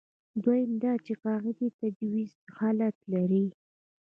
دویم 0.43 0.71
دا 0.83 0.93
چې 1.05 1.13
قاعدې 1.23 1.67
تجویزي 1.81 2.39
حالت 2.57 2.95
لري. 3.13 3.45